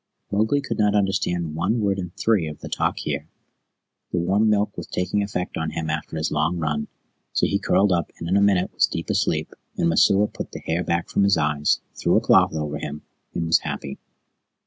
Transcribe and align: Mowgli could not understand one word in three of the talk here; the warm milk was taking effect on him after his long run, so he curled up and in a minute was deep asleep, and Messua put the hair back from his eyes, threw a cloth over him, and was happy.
Mowgli 0.31 0.61
could 0.61 0.79
not 0.79 0.95
understand 0.95 1.53
one 1.53 1.79
word 1.79 1.99
in 1.99 2.09
three 2.17 2.47
of 2.47 2.57
the 2.61 2.69
talk 2.69 2.97
here; 2.97 3.27
the 4.11 4.17
warm 4.17 4.49
milk 4.49 4.75
was 4.75 4.87
taking 4.87 5.21
effect 5.21 5.57
on 5.57 5.69
him 5.69 5.91
after 5.91 6.17
his 6.17 6.31
long 6.31 6.57
run, 6.57 6.87
so 7.33 7.45
he 7.45 7.59
curled 7.59 7.91
up 7.91 8.11
and 8.17 8.27
in 8.27 8.35
a 8.35 8.41
minute 8.41 8.73
was 8.73 8.87
deep 8.87 9.11
asleep, 9.11 9.53
and 9.77 9.89
Messua 9.89 10.25
put 10.25 10.53
the 10.53 10.59
hair 10.61 10.83
back 10.83 11.07
from 11.07 11.21
his 11.23 11.37
eyes, 11.37 11.81
threw 11.93 12.17
a 12.17 12.19
cloth 12.19 12.55
over 12.55 12.79
him, 12.79 13.03
and 13.35 13.45
was 13.45 13.59
happy. 13.59 13.99